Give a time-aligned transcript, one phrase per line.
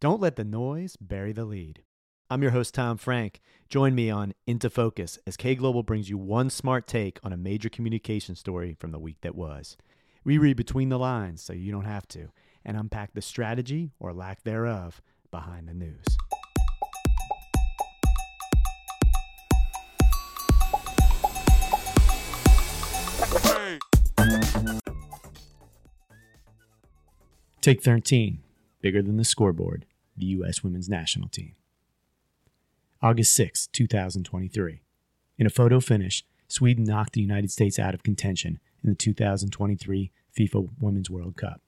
[0.00, 1.82] Don't let the noise bury the lead.
[2.30, 3.40] I'm your host, Tom Frank.
[3.68, 7.36] Join me on Into Focus as K Global brings you one smart take on a
[7.36, 9.76] major communication story from the week that was.
[10.22, 12.28] We read between the lines so you don't have to
[12.64, 16.04] and unpack the strategy or lack thereof behind the news.
[27.60, 28.38] Take 13,
[28.80, 29.84] bigger than the scoreboard,
[30.18, 30.62] the U.S.
[30.62, 31.54] women's national team.
[33.00, 34.82] August 6, 2023.
[35.38, 40.10] In a photo finish, Sweden knocked the United States out of contention in the 2023
[40.36, 41.60] FIFA Women's World Cup.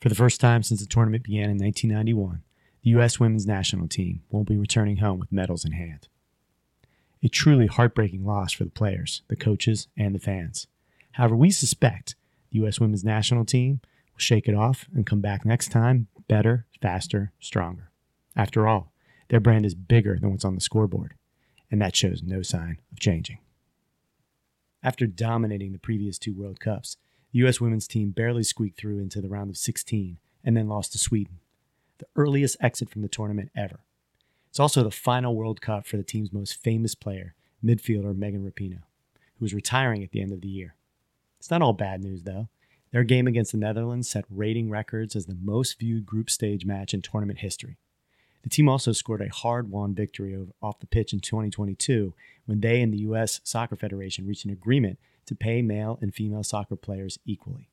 [0.00, 2.42] For the first time since the tournament began in 1991,
[2.82, 3.20] the U.S.
[3.20, 6.08] women's national team won't be returning home with medals in hand.
[7.22, 10.66] A truly heartbreaking loss for the players, the coaches, and the fans.
[11.12, 12.16] However, we suspect
[12.50, 12.80] the U.S.
[12.80, 13.80] women's national team
[14.12, 17.90] will shake it off and come back next time better, faster, stronger.
[18.36, 18.92] After all,
[19.28, 21.14] their brand is bigger than what's on the scoreboard,
[21.70, 23.38] and that shows no sign of changing.
[24.82, 26.96] After dominating the previous two World Cups,
[27.32, 27.60] the U.S.
[27.60, 31.38] women's team barely squeaked through into the round of 16 and then lost to Sweden,
[31.98, 33.80] the earliest exit from the tournament ever.
[34.50, 38.82] It's also the final World Cup for the team's most famous player, midfielder Megan Rapinoe,
[39.38, 40.74] who is retiring at the end of the year.
[41.38, 42.48] It's not all bad news, though.
[42.92, 46.92] Their game against the Netherlands set rating records as the most viewed group stage match
[46.92, 47.78] in tournament history.
[48.42, 52.12] The team also scored a hard won victory off the pitch in 2022
[52.44, 53.40] when they and the U.S.
[53.44, 57.70] Soccer Federation reached an agreement to pay male and female soccer players equally.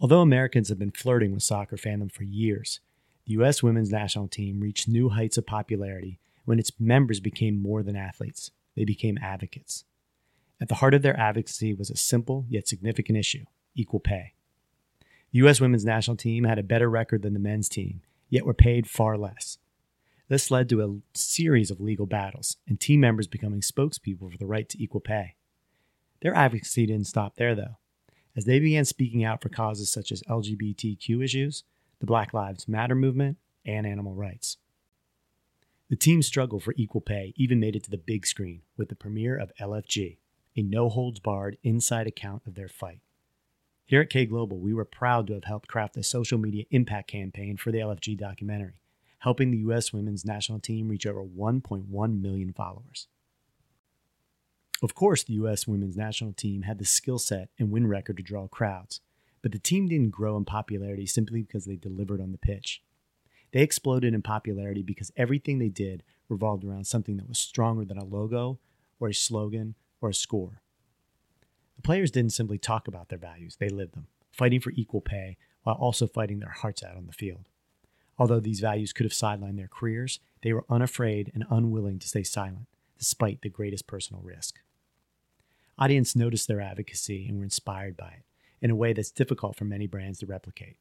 [0.00, 2.80] Although Americans have been flirting with soccer fandom for years,
[3.24, 3.62] the U.S.
[3.62, 8.50] women's national team reached new heights of popularity when its members became more than athletes,
[8.76, 9.84] they became advocates.
[10.60, 13.44] At the heart of their advocacy was a simple yet significant issue
[13.74, 14.34] equal pay.
[15.32, 15.60] The U.S.
[15.60, 19.18] women's national team had a better record than the men's team, yet were paid far
[19.18, 19.58] less.
[20.28, 24.46] This led to a series of legal battles and team members becoming spokespeople for the
[24.46, 25.34] right to equal pay.
[26.22, 27.76] Their advocacy didn't stop there, though.
[28.36, 31.64] As they began speaking out for causes such as LGBTQ issues,
[32.00, 34.56] the Black Lives Matter movement, and animal rights.
[35.90, 38.96] The team's struggle for equal pay even made it to the big screen with the
[38.96, 40.18] premiere of LFG,
[40.56, 43.00] a no holds barred inside account of their fight.
[43.94, 47.06] Here at K Global, we were proud to have helped craft the social media impact
[47.06, 48.80] campaign for the LFG documentary,
[49.20, 49.92] helping the U.S.
[49.92, 53.06] women's national team reach over 1.1 million followers.
[54.82, 55.68] Of course, the U.S.
[55.68, 59.00] women's national team had the skill set and win record to draw crowds,
[59.42, 62.82] but the team didn't grow in popularity simply because they delivered on the pitch.
[63.52, 67.98] They exploded in popularity because everything they did revolved around something that was stronger than
[67.98, 68.58] a logo
[68.98, 70.62] or a slogan or a score.
[71.76, 75.36] The players didn't simply talk about their values, they lived them, fighting for equal pay
[75.62, 77.48] while also fighting their hearts out on the field.
[78.18, 82.22] Although these values could have sidelined their careers, they were unafraid and unwilling to stay
[82.22, 82.68] silent,
[82.98, 84.60] despite the greatest personal risk.
[85.78, 88.24] Audience noticed their advocacy and were inspired by it
[88.62, 90.76] in a way that's difficult for many brands to replicate.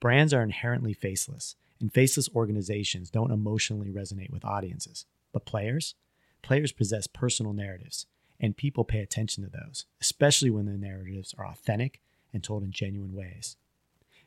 [0.00, 5.06] Brands are inherently faceless, and faceless organizations don't emotionally resonate with audiences.
[5.32, 5.94] But players?
[6.42, 8.06] Players possess personal narratives,
[8.44, 12.70] and people pay attention to those, especially when the narratives are authentic and told in
[12.70, 13.56] genuine ways.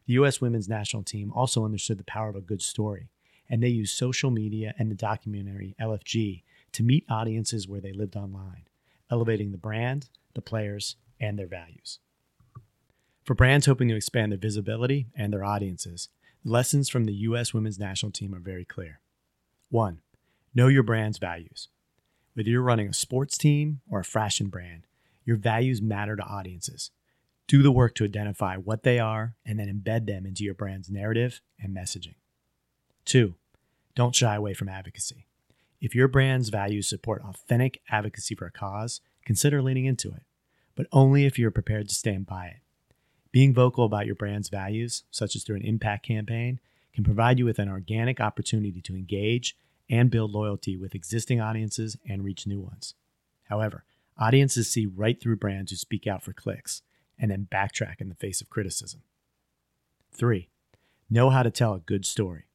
[0.08, 0.42] The U.S.
[0.42, 3.12] women's national team also understood the power of a good story,
[3.48, 6.42] and they used social media and the documentary LFG
[6.72, 8.64] to meet audiences where they lived online,
[9.12, 12.00] elevating the brand, the players, and their values.
[13.24, 16.10] For brands hoping to expand their visibility and their audiences,
[16.44, 17.54] lessons from the U.S.
[17.54, 19.00] women's national team are very clear.
[19.70, 20.02] 1.
[20.56, 21.68] Know your brand's values.
[22.38, 24.86] Whether you're running a sports team or a fashion brand,
[25.26, 26.92] your values matter to audiences.
[27.48, 30.88] Do the work to identify what they are and then embed them into your brand's
[30.88, 32.14] narrative and messaging.
[33.06, 33.34] Two,
[33.96, 35.26] don't shy away from advocacy.
[35.82, 40.22] If your brand's values support authentic advocacy for a cause, consider leaning into it,
[40.76, 42.60] but only if you're prepared to stand by it.
[43.32, 46.60] Being vocal about your brand's values, such as through an impact campaign,
[46.94, 49.58] can provide you with an organic opportunity to engage
[49.90, 52.94] and build loyalty with existing audiences and reach new ones.
[53.46, 53.84] However,
[54.18, 56.82] audiences see right through brands who speak out for clicks
[57.20, 59.02] and then backtrack in the face of criticism.
[60.14, 60.50] 3.
[61.10, 62.46] Know how to tell a good story.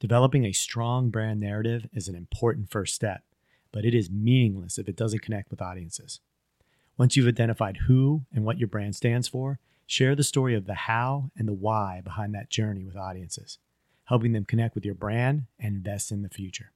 [0.00, 3.22] Developing a strong brand narrative is an important first step,
[3.72, 6.20] but it is meaningless if it doesn't connect with audiences.
[6.98, 10.74] Once you've identified who and what your brand stands for, share the story of the
[10.74, 13.58] how and the why behind that journey with audiences
[14.04, 16.72] helping them connect with your brand and invest in the future.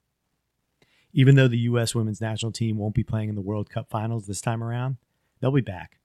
[1.12, 1.94] Even though the U.S.
[1.94, 4.96] women's national team won't be playing in the World Cup finals this time around,
[5.40, 5.98] they'll be back,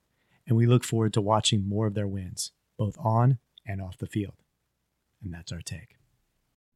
[0.47, 4.07] and we look forward to watching more of their wins, both on and off the
[4.07, 4.35] field.
[5.23, 5.97] And that's our take.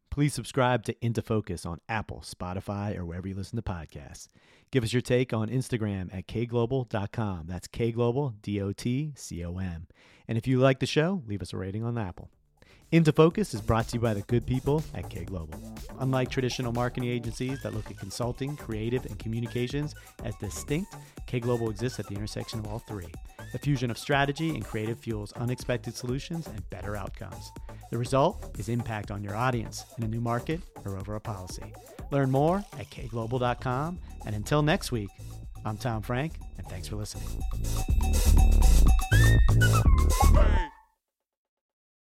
[0.10, 4.30] Please subscribe to Into Focus on Apple, Spotify, or wherever you listen to podcasts.
[4.72, 7.46] Give us your take on Instagram at kglobal.com.
[7.48, 9.88] That's kglobal, D-O-T-C-O-M.
[10.28, 12.32] And if you like the show, leave us a rating on Apple.
[12.94, 15.60] Into Focus is brought to you by the good people at K Global.
[16.00, 19.94] Unlike traditional marketing agencies that look at consulting, creative, and communications
[20.24, 20.96] as distinct,
[21.26, 23.12] K Global exists at the intersection of all three.
[23.52, 27.52] The fusion of strategy and creative fuels unexpected solutions and better outcomes.
[27.92, 31.74] The result is impact on your audience in a new market or over a policy.
[32.12, 34.00] Learn more at kglobal.com.
[34.26, 35.10] And until next week,
[35.66, 37.28] I'm Tom Frank, and thanks for listening.
[40.34, 40.68] Hey.